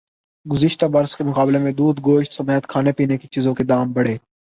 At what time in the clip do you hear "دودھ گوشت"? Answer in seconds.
1.71-2.33